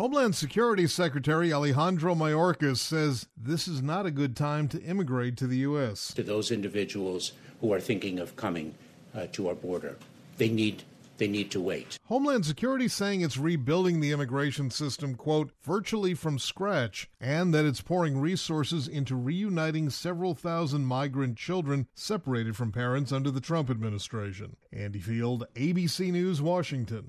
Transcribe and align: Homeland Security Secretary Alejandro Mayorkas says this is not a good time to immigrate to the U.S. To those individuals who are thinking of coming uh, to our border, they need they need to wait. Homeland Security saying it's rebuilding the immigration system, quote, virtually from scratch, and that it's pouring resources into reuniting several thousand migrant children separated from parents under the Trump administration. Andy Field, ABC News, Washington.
Homeland 0.00 0.34
Security 0.34 0.86
Secretary 0.86 1.52
Alejandro 1.52 2.14
Mayorkas 2.14 2.78
says 2.78 3.26
this 3.36 3.68
is 3.68 3.82
not 3.82 4.06
a 4.06 4.10
good 4.10 4.34
time 4.34 4.66
to 4.68 4.82
immigrate 4.82 5.36
to 5.36 5.46
the 5.46 5.58
U.S. 5.58 6.14
To 6.14 6.22
those 6.22 6.50
individuals 6.50 7.32
who 7.60 7.70
are 7.74 7.80
thinking 7.80 8.18
of 8.18 8.34
coming 8.34 8.74
uh, 9.14 9.26
to 9.32 9.48
our 9.48 9.54
border, 9.54 9.98
they 10.38 10.48
need 10.48 10.84
they 11.18 11.28
need 11.28 11.50
to 11.50 11.60
wait. 11.60 11.98
Homeland 12.06 12.46
Security 12.46 12.88
saying 12.88 13.20
it's 13.20 13.36
rebuilding 13.36 14.00
the 14.00 14.10
immigration 14.10 14.70
system, 14.70 15.16
quote, 15.16 15.52
virtually 15.62 16.14
from 16.14 16.38
scratch, 16.38 17.10
and 17.20 17.52
that 17.52 17.66
it's 17.66 17.82
pouring 17.82 18.18
resources 18.18 18.88
into 18.88 19.14
reuniting 19.14 19.90
several 19.90 20.34
thousand 20.34 20.86
migrant 20.86 21.36
children 21.36 21.86
separated 21.94 22.56
from 22.56 22.72
parents 22.72 23.12
under 23.12 23.30
the 23.30 23.38
Trump 23.38 23.68
administration. 23.68 24.56
Andy 24.72 24.98
Field, 24.98 25.46
ABC 25.56 26.10
News, 26.10 26.40
Washington. 26.40 27.08